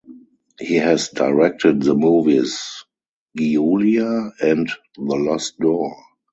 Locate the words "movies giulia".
1.93-4.31